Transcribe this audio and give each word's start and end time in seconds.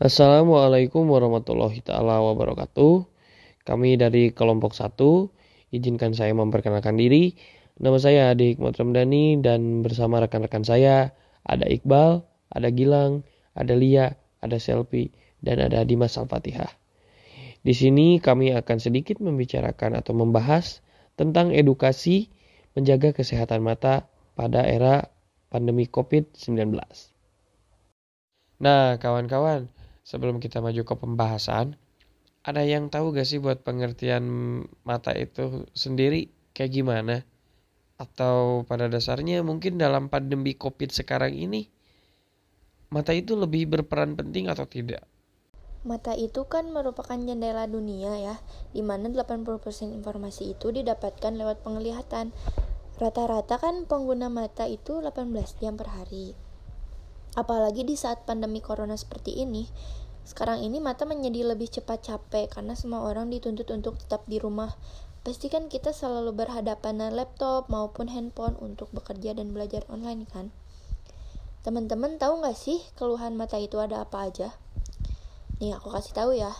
Assalamualaikum 0.00 1.12
warahmatullahi 1.12 1.84
taala 1.84 2.24
wabarakatuh. 2.24 3.04
Kami 3.68 4.00
dari 4.00 4.32
kelompok 4.32 4.72
1, 4.72 4.96
izinkan 5.76 6.16
saya 6.16 6.32
memperkenalkan 6.32 6.96
diri. 6.96 7.36
Nama 7.76 8.00
saya 8.00 8.32
Adi 8.32 8.56
Hikmat 8.56 8.80
Ramdhani 8.80 9.44
dan 9.44 9.84
bersama 9.84 10.24
rekan-rekan 10.24 10.64
saya 10.64 11.12
ada 11.44 11.68
Iqbal, 11.68 12.24
ada 12.48 12.68
Gilang, 12.72 13.28
ada 13.52 13.76
Lia, 13.76 14.16
ada 14.40 14.56
Selfie, 14.56 15.12
dan 15.44 15.60
ada 15.60 15.84
Dimas 15.84 16.16
Al-Fatihah. 16.16 16.72
Di 17.60 17.76
sini 17.76 18.24
kami 18.24 18.56
akan 18.56 18.80
sedikit 18.80 19.20
membicarakan 19.20 20.00
atau 20.00 20.16
membahas 20.16 20.80
tentang 21.20 21.52
edukasi 21.52 22.32
menjaga 22.72 23.12
kesehatan 23.12 23.60
mata 23.60 24.08
pada 24.32 24.64
era 24.64 25.12
pandemi 25.52 25.84
COVID-19. 25.84 26.72
Nah, 28.64 28.96
kawan-kawan, 28.96 29.68
sebelum 30.10 30.42
kita 30.42 30.58
maju 30.58 30.82
ke 30.82 30.94
pembahasan, 30.98 31.78
ada 32.42 32.66
yang 32.66 32.90
tahu 32.90 33.14
gak 33.14 33.30
sih 33.30 33.38
buat 33.38 33.62
pengertian 33.62 34.26
mata 34.82 35.14
itu 35.14 35.70
sendiri 35.70 36.26
kayak 36.50 36.74
gimana? 36.74 37.22
Atau 37.94 38.66
pada 38.66 38.90
dasarnya 38.90 39.46
mungkin 39.46 39.78
dalam 39.78 40.10
pandemi 40.10 40.58
COVID 40.58 40.90
sekarang 40.90 41.30
ini, 41.30 41.70
mata 42.90 43.14
itu 43.14 43.38
lebih 43.38 43.70
berperan 43.70 44.18
penting 44.18 44.50
atau 44.50 44.66
tidak? 44.66 45.06
Mata 45.86 46.12
itu 46.12 46.44
kan 46.44 46.74
merupakan 46.74 47.16
jendela 47.16 47.70
dunia 47.70 48.18
ya, 48.18 48.36
di 48.74 48.82
mana 48.82 49.08
80% 49.08 49.94
informasi 49.94 50.58
itu 50.58 50.74
didapatkan 50.74 51.32
lewat 51.38 51.62
penglihatan. 51.62 52.34
Rata-rata 53.00 53.56
kan 53.56 53.88
pengguna 53.88 54.28
mata 54.28 54.68
itu 54.68 55.00
18 55.00 55.32
jam 55.62 55.80
per 55.80 55.88
hari. 55.88 56.49
Apalagi 57.38 57.86
di 57.86 57.94
saat 57.94 58.26
pandemi 58.26 58.58
corona 58.58 58.98
seperti 58.98 59.38
ini, 59.38 59.70
sekarang 60.26 60.62
ini 60.62 60.78
mata 60.82 61.06
menjadi 61.06 61.54
lebih 61.54 61.70
cepat 61.70 62.06
capek 62.06 62.50
karena 62.50 62.78
semua 62.78 63.06
orang 63.06 63.30
dituntut 63.30 63.70
untuk 63.70 63.98
tetap 63.98 64.26
di 64.26 64.42
rumah. 64.42 64.74
Pastikan 65.20 65.68
kita 65.68 65.92
selalu 65.92 66.32
berhadapan 66.32 66.96
dengan 66.96 67.12
laptop 67.12 67.68
maupun 67.68 68.08
handphone 68.08 68.56
untuk 68.58 68.88
bekerja 68.90 69.36
dan 69.36 69.52
belajar 69.52 69.84
online 69.92 70.24
kan. 70.26 70.48
Teman-teman 71.60 72.16
tahu 72.16 72.40
nggak 72.40 72.56
sih 72.56 72.80
keluhan 72.96 73.36
mata 73.36 73.60
itu 73.60 73.76
ada 73.76 74.00
apa 74.00 74.32
aja? 74.32 74.56
Nih 75.60 75.76
aku 75.76 75.92
kasih 75.92 76.16
tahu 76.16 76.32
ya. 76.32 76.50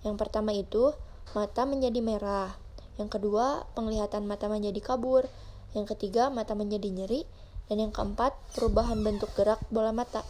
Yang 0.00 0.16
pertama 0.16 0.56
itu 0.56 0.96
mata 1.36 1.68
menjadi 1.68 2.00
merah. 2.00 2.56
Yang 2.96 3.20
kedua 3.20 3.68
penglihatan 3.76 4.24
mata 4.24 4.48
menjadi 4.48 4.80
kabur. 4.80 5.28
Yang 5.76 5.92
ketiga, 5.92 6.32
mata 6.32 6.56
menjadi 6.56 6.88
nyeri. 6.88 7.28
Dan 7.66 7.82
yang 7.82 7.92
keempat, 7.92 8.34
perubahan 8.54 9.02
bentuk 9.02 9.30
gerak 9.34 9.62
bola 9.70 9.90
mata. 9.90 10.22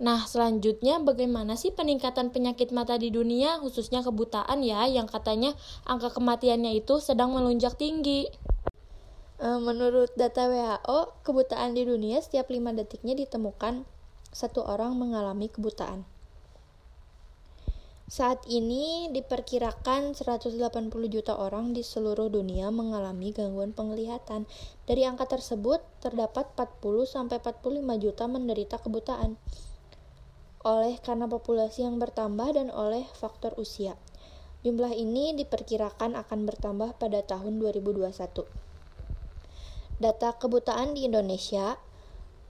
Nah, 0.00 0.24
selanjutnya 0.24 0.96
bagaimana 0.96 1.60
sih 1.60 1.76
peningkatan 1.76 2.32
penyakit 2.32 2.72
mata 2.72 2.96
di 2.96 3.12
dunia, 3.12 3.60
khususnya 3.60 4.00
kebutaan 4.00 4.64
ya, 4.64 4.88
yang 4.88 5.04
katanya 5.04 5.52
angka 5.84 6.08
kematiannya 6.16 6.72
itu 6.72 7.04
sedang 7.04 7.36
melonjak 7.36 7.76
tinggi. 7.76 8.24
Eh, 9.40 9.60
menurut 9.60 10.12
data 10.16 10.48
WHO, 10.48 11.24
kebutaan 11.24 11.72
di 11.76 11.84
dunia 11.84 12.20
setiap 12.20 12.48
5 12.48 12.76
detiknya 12.76 13.12
ditemukan 13.12 13.84
satu 14.32 14.64
orang 14.64 14.96
mengalami 14.96 15.48
kebutaan. 15.48 16.04
Saat 18.10 18.42
ini 18.50 19.06
diperkirakan 19.14 20.18
180 20.18 20.58
juta 21.06 21.38
orang 21.38 21.70
di 21.70 21.86
seluruh 21.86 22.26
dunia 22.26 22.66
mengalami 22.74 23.30
gangguan 23.30 23.70
penglihatan. 23.70 24.50
Dari 24.82 25.06
angka 25.06 25.30
tersebut 25.30 25.78
terdapat 26.02 26.50
40 26.58 27.06
sampai 27.06 27.38
45 27.38 28.02
juta 28.02 28.26
menderita 28.26 28.82
kebutaan. 28.82 29.38
Oleh 30.66 30.98
karena 30.98 31.30
populasi 31.30 31.86
yang 31.86 32.02
bertambah 32.02 32.50
dan 32.58 32.74
oleh 32.74 33.06
faktor 33.14 33.54
usia. 33.54 33.94
Jumlah 34.66 34.90
ini 34.90 35.30
diperkirakan 35.38 36.18
akan 36.18 36.50
bertambah 36.50 36.98
pada 36.98 37.22
tahun 37.22 37.62
2021. 37.62 38.10
Data 40.02 40.34
kebutaan 40.34 40.98
di 40.98 41.06
Indonesia 41.06 41.78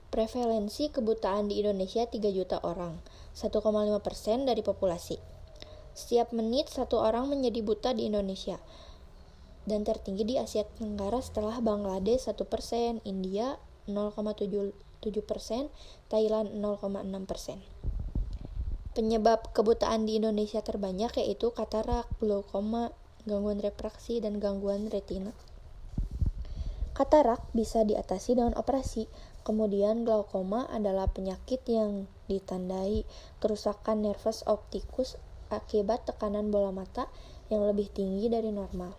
Prevalensi 0.09 0.91
kebutaan 0.91 1.47
di 1.47 1.63
Indonesia 1.63 2.03
3 2.03 2.19
juta 2.35 2.59
orang, 2.67 2.99
1,5% 3.31 4.43
dari 4.43 4.59
populasi. 4.59 5.30
Setiap 5.91 6.31
menit 6.31 6.71
satu 6.71 7.03
orang 7.03 7.27
menjadi 7.27 7.59
buta 7.59 7.91
di 7.91 8.07
Indonesia 8.07 8.59
dan 9.67 9.85
tertinggi 9.85 10.25
di 10.25 10.35
Asia 10.41 10.65
Tenggara 10.65 11.21
setelah 11.21 11.61
Bangladesh 11.61 12.25
1%, 12.31 13.05
India 13.05 13.61
0,77%, 13.85 14.73
Thailand 16.09 16.47
0,6%. 16.57 17.81
Penyebab 18.91 19.55
kebutaan 19.55 20.03
di 20.03 20.19
Indonesia 20.19 20.59
terbanyak 20.59 21.15
yaitu 21.23 21.55
katarak, 21.55 22.11
glaukoma, 22.19 22.91
gangguan 23.23 23.63
refraksi, 23.63 24.19
dan 24.19 24.43
gangguan 24.43 24.91
retina. 24.91 25.31
Katarak 26.91 27.39
bisa 27.55 27.87
diatasi 27.87 28.35
dengan 28.35 28.51
operasi, 28.59 29.07
kemudian 29.47 30.03
glaukoma 30.03 30.67
adalah 30.67 31.07
penyakit 31.07 31.63
yang 31.71 32.11
ditandai 32.27 33.07
kerusakan 33.39 34.03
nervus 34.03 34.43
optikus 34.43 35.15
akibat 35.51 36.07
tekanan 36.07 36.47
bola 36.49 36.71
mata 36.71 37.11
yang 37.51 37.67
lebih 37.67 37.91
tinggi 37.91 38.31
dari 38.31 38.49
normal. 38.55 38.95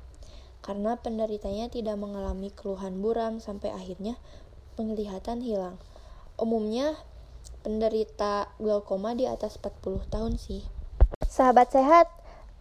Karena 0.63 0.95
penderitanya 1.01 1.73
tidak 1.73 1.99
mengalami 1.99 2.53
keluhan 2.53 3.01
buram 3.01 3.41
sampai 3.43 3.73
akhirnya 3.75 4.15
penglihatan 4.77 5.43
hilang. 5.43 5.81
Umumnya 6.37 6.95
penderita 7.67 8.53
glaukoma 8.63 9.17
di 9.17 9.27
atas 9.27 9.59
40 9.59 10.13
tahun 10.13 10.35
sih. 10.39 10.63
Sahabat 11.27 11.73
sehat, 11.75 12.07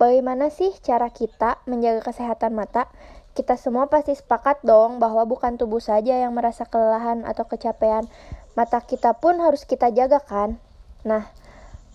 bagaimana 0.02 0.50
sih 0.50 0.72
cara 0.82 1.12
kita 1.12 1.62
menjaga 1.70 2.10
kesehatan 2.10 2.58
mata? 2.58 2.90
Kita 3.32 3.56
semua 3.56 3.88
pasti 3.88 4.12
sepakat 4.12 4.66
dong 4.68 5.00
bahwa 5.00 5.24
bukan 5.24 5.56
tubuh 5.56 5.80
saja 5.80 6.20
yang 6.20 6.36
merasa 6.36 6.68
kelelahan 6.68 7.24
atau 7.24 7.48
kecapean, 7.48 8.08
mata 8.60 8.84
kita 8.84 9.16
pun 9.16 9.40
harus 9.40 9.64
kita 9.64 9.88
jaga 9.94 10.20
kan? 10.20 10.60
Nah, 11.08 11.32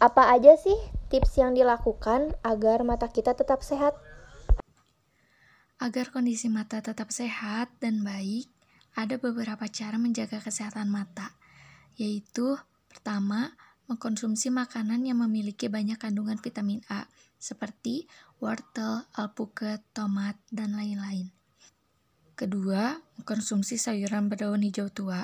apa 0.01 0.33
aja 0.33 0.57
sih 0.57 0.77
tips 1.07 1.39
yang 1.39 1.55
dilakukan 1.55 2.35
agar 2.43 2.83
mata 2.83 3.07
kita 3.07 3.39
tetap 3.39 3.63
sehat? 3.63 3.95
Agar 5.79 6.11
kondisi 6.11 6.51
mata 6.51 6.83
tetap 6.83 7.15
sehat 7.15 7.71
dan 7.79 8.03
baik, 8.03 8.49
ada 8.97 9.21
beberapa 9.21 9.69
cara 9.69 10.01
menjaga 10.01 10.41
kesehatan 10.41 10.89
mata, 10.89 11.37
yaitu 12.01 12.57
pertama, 12.89 13.55
mengkonsumsi 13.87 14.51
makanan 14.51 15.07
yang 15.07 15.23
memiliki 15.23 15.71
banyak 15.71 16.01
kandungan 16.01 16.41
vitamin 16.41 16.83
A, 16.91 17.07
seperti 17.37 18.09
wortel, 18.43 19.05
alpukat, 19.15 19.85
tomat, 19.93 20.35
dan 20.51 20.75
lain-lain. 20.75 21.31
Kedua, 22.35 22.99
mengkonsumsi 23.21 23.79
sayuran 23.79 24.27
berdaun 24.33 24.65
hijau 24.65 24.91
tua, 24.91 25.23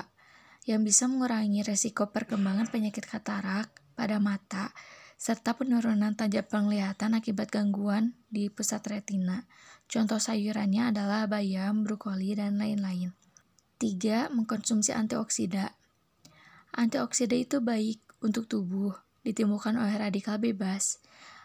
yang 0.63 0.85
bisa 0.85 1.11
mengurangi 1.11 1.65
resiko 1.65 2.07
perkembangan 2.07 2.71
penyakit 2.71 3.03
katarak 3.03 3.67
pada 3.99 4.21
mata 4.23 4.71
serta 5.17 5.55
penurunan 5.55 6.13
tajam 6.17 6.43
penglihatan 6.43 7.15
akibat 7.15 7.49
gangguan 7.49 8.17
di 8.27 8.51
pusat 8.51 8.83
retina. 8.85 9.47
Contoh 9.87 10.17
sayurannya 10.17 10.89
adalah 10.89 11.29
bayam, 11.29 11.85
brokoli, 11.85 12.33
dan 12.33 12.57
lain-lain. 12.57 13.13
3. 13.77 14.31
Mengkonsumsi 14.31 14.95
antioksida. 14.95 15.75
Antioksida 16.73 17.35
itu 17.37 17.61
baik 17.61 18.01
untuk 18.23 18.47
tubuh, 18.47 18.95
ditimbulkan 19.21 19.77
oleh 19.77 19.93
radikal 19.99 20.39
bebas. 20.39 21.03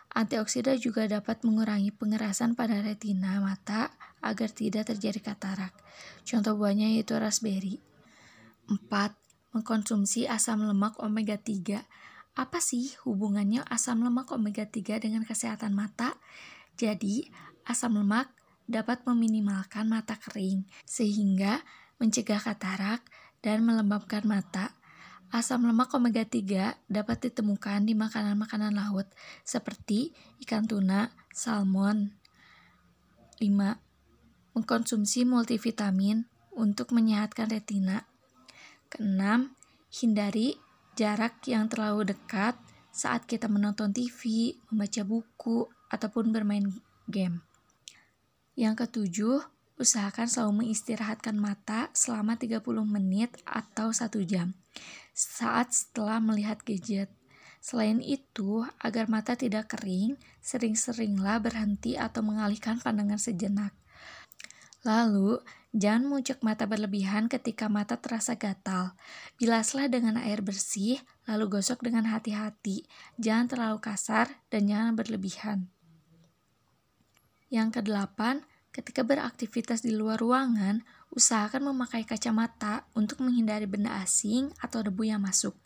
Antioksida 0.08 0.72
juga 0.80 1.04
dapat 1.04 1.44
mengurangi 1.44 1.92
pengerasan 1.92 2.56
pada 2.56 2.80
retina 2.80 3.36
mata 3.44 3.92
agar 4.24 4.48
tidak 4.48 4.88
terjadi 4.88 5.20
katarak. 5.20 5.76
Contoh 6.24 6.56
buahnya 6.56 6.96
yaitu 6.96 7.18
raspberry. 7.20 7.84
4. 8.72 8.80
Mengkonsumsi 9.52 10.24
asam 10.28 10.64
lemak 10.64 10.96
omega 11.00 11.36
3 11.36 11.84
apa 12.38 12.62
sih 12.62 12.94
hubungannya 13.02 13.66
asam 13.66 14.06
lemak 14.06 14.30
omega 14.30 14.62
3 14.62 15.02
dengan 15.02 15.26
kesehatan 15.26 15.74
mata? 15.74 16.14
Jadi, 16.78 17.26
asam 17.66 17.98
lemak 17.98 18.30
dapat 18.70 19.02
meminimalkan 19.02 19.90
mata 19.90 20.14
kering 20.14 20.62
sehingga 20.86 21.66
mencegah 21.98 22.38
katarak 22.38 23.02
dan 23.42 23.66
melembabkan 23.66 24.22
mata. 24.22 24.70
Asam 25.34 25.66
lemak 25.66 25.90
omega 25.98 26.22
3 26.22 26.78
dapat 26.86 27.18
ditemukan 27.26 27.82
di 27.82 27.98
makanan-makanan 27.98 28.70
laut 28.70 29.10
seperti 29.42 30.14
ikan 30.46 30.62
tuna, 30.70 31.10
salmon. 31.34 32.14
5. 33.42 34.54
Mengkonsumsi 34.54 35.26
multivitamin 35.26 36.22
untuk 36.54 36.94
menyehatkan 36.94 37.50
retina. 37.50 38.06
Keenam, 38.86 39.58
hindari 39.90 40.56
jarak 40.98 41.38
yang 41.46 41.70
terlalu 41.70 42.10
dekat 42.10 42.58
saat 42.90 43.22
kita 43.30 43.46
menonton 43.46 43.94
TV, 43.94 44.58
membaca 44.74 45.06
buku, 45.06 45.70
ataupun 45.94 46.34
bermain 46.34 46.66
game. 47.06 47.46
Yang 48.58 48.74
ketujuh, 48.82 49.38
usahakan 49.78 50.26
selalu 50.26 50.66
mengistirahatkan 50.66 51.38
mata 51.38 51.94
selama 51.94 52.34
30 52.34 52.58
menit 52.82 53.38
atau 53.46 53.94
1 53.94 54.10
jam 54.26 54.50
saat 55.14 55.70
setelah 55.70 56.18
melihat 56.18 56.58
gadget. 56.66 57.10
Selain 57.58 57.98
itu, 58.02 58.62
agar 58.78 59.10
mata 59.10 59.34
tidak 59.34 59.74
kering, 59.74 60.18
sering-seringlah 60.42 61.42
berhenti 61.42 61.98
atau 61.98 62.22
mengalihkan 62.22 62.78
pandangan 62.78 63.18
sejenak. 63.18 63.74
Lalu, 64.86 65.42
jangan 65.76 66.08
mengucek 66.08 66.40
mata 66.40 66.64
berlebihan 66.64 67.28
ketika 67.28 67.68
mata 67.68 68.00
terasa 68.00 68.36
gatal. 68.36 68.96
Bilaslah 69.36 69.88
dengan 69.92 70.16
air 70.16 70.40
bersih, 70.40 71.00
lalu 71.28 71.58
gosok 71.60 71.84
dengan 71.84 72.08
hati-hati. 72.08 72.88
Jangan 73.20 73.46
terlalu 73.48 73.78
kasar 73.82 74.28
dan 74.48 74.68
jangan 74.68 74.96
berlebihan. 74.96 75.68
Yang 77.48 77.80
kedelapan, 77.80 78.44
ketika 78.72 79.00
beraktivitas 79.04 79.80
di 79.80 79.96
luar 79.96 80.20
ruangan, 80.20 80.84
usahakan 81.12 81.72
memakai 81.72 82.04
kacamata 82.04 82.84
untuk 82.92 83.24
menghindari 83.24 83.64
benda 83.64 83.96
asing 84.04 84.52
atau 84.60 84.84
debu 84.84 85.08
yang 85.08 85.24
masuk. 85.24 85.56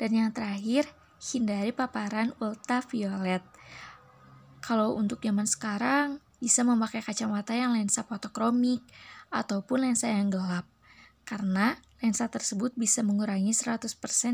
Dan 0.00 0.16
yang 0.16 0.30
terakhir, 0.32 0.88
hindari 1.20 1.76
paparan 1.76 2.32
ultraviolet. 2.40 3.44
Kalau 4.64 4.96
untuk 4.96 5.20
zaman 5.20 5.44
sekarang, 5.44 6.24
bisa 6.40 6.64
memakai 6.64 7.04
kacamata 7.04 7.52
yang 7.52 7.76
lensa 7.76 8.02
fotokromik 8.02 8.80
ataupun 9.28 9.86
lensa 9.86 10.08
yang 10.08 10.32
gelap. 10.32 10.64
Karena 11.28 11.76
lensa 12.00 12.26
tersebut 12.26 12.74
bisa 12.74 13.04
mengurangi 13.04 13.52
100% 13.52 13.86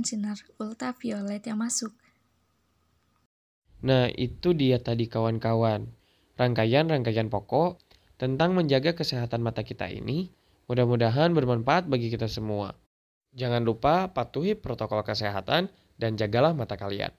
sinar 0.06 0.38
ultraviolet 0.56 1.42
yang 1.44 1.60
masuk. 1.60 1.92
Nah, 3.84 4.08
itu 4.14 4.56
dia 4.56 4.80
tadi 4.80 5.10
kawan-kawan. 5.10 5.90
Rangkaian-rangkaian 6.38 7.28
pokok 7.28 7.82
tentang 8.16 8.56
menjaga 8.56 8.96
kesehatan 8.96 9.44
mata 9.44 9.60
kita 9.66 9.90
ini 9.90 10.32
mudah-mudahan 10.70 11.36
bermanfaat 11.36 11.90
bagi 11.90 12.08
kita 12.08 12.30
semua. 12.30 12.72
Jangan 13.36 13.62
lupa 13.66 14.08
patuhi 14.16 14.56
protokol 14.56 15.04
kesehatan 15.04 15.68
dan 16.00 16.16
jagalah 16.16 16.56
mata 16.56 16.80
kalian. 16.80 17.12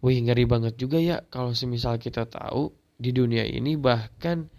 Wih, 0.00 0.20
ngeri 0.24 0.44
banget 0.48 0.76
juga 0.80 0.96
ya 1.00 1.24
kalau 1.28 1.52
semisal 1.52 1.96
kita 2.00 2.28
tahu 2.28 2.72
di 3.00 3.16
dunia 3.16 3.48
ini 3.48 3.80
bahkan 3.80 4.52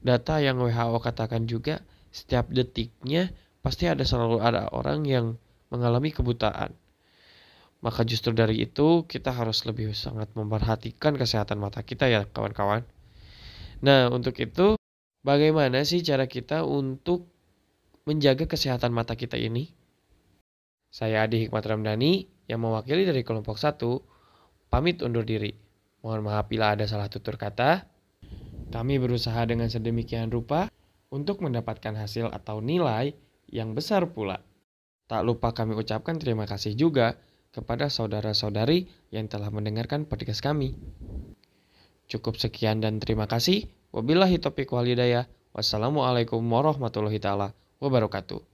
data 0.00 0.38
yang 0.38 0.62
WHO 0.62 1.02
katakan 1.02 1.50
juga 1.50 1.82
setiap 2.14 2.46
detiknya 2.48 3.34
pasti 3.60 3.90
ada 3.90 4.06
selalu 4.06 4.38
ada 4.38 4.70
orang 4.70 5.02
yang 5.02 5.34
mengalami 5.74 6.14
kebutaan. 6.14 6.72
Maka 7.80 8.04
justru 8.06 8.36
dari 8.36 8.60
itu 8.62 9.08
kita 9.08 9.34
harus 9.34 9.64
lebih 9.66 9.90
sangat 9.96 10.30
memperhatikan 10.36 11.16
kesehatan 11.18 11.58
mata 11.58 11.82
kita 11.82 12.06
ya 12.06 12.28
kawan-kawan. 12.28 12.86
Nah 13.82 14.12
untuk 14.12 14.36
itu 14.38 14.76
bagaimana 15.26 15.82
sih 15.82 16.04
cara 16.04 16.28
kita 16.30 16.62
untuk 16.62 17.26
menjaga 18.04 18.46
kesehatan 18.46 18.92
mata 18.92 19.16
kita 19.16 19.40
ini? 19.40 19.72
Saya 20.90 21.24
Adi 21.24 21.46
Hikmat 21.46 21.64
Ramdhani 21.64 22.28
yang 22.50 22.60
mewakili 22.66 23.06
dari 23.06 23.22
kelompok 23.22 23.56
1, 23.56 23.78
pamit 24.68 25.00
undur 25.06 25.22
diri. 25.22 25.69
Mohon 26.00 26.32
maaf 26.32 26.48
bila 26.48 26.72
ada 26.72 26.88
salah 26.88 27.12
tutur 27.12 27.36
kata. 27.36 27.84
Kami 28.70 28.96
berusaha 29.02 29.42
dengan 29.44 29.68
sedemikian 29.68 30.30
rupa 30.30 30.70
untuk 31.10 31.42
mendapatkan 31.42 31.92
hasil 31.98 32.30
atau 32.30 32.62
nilai 32.62 33.12
yang 33.50 33.74
besar 33.74 34.08
pula. 34.14 34.40
Tak 35.10 35.26
lupa 35.26 35.50
kami 35.50 35.74
ucapkan 35.74 36.16
terima 36.22 36.46
kasih 36.46 36.78
juga 36.78 37.18
kepada 37.50 37.90
saudara-saudari 37.90 38.86
yang 39.10 39.26
telah 39.26 39.50
mendengarkan 39.50 40.06
podcast 40.06 40.38
kami. 40.38 40.78
Cukup 42.06 42.38
sekian 42.38 42.78
dan 42.78 43.02
terima 43.02 43.26
kasih. 43.26 43.66
Wabillahi 43.90 44.38
taufiq 44.38 44.70
walhidayah. 44.70 45.26
Wassalamualaikum 45.50 46.38
warahmatullahi 46.46 47.18
taala 47.18 47.50
wabarakatuh. 47.82 48.49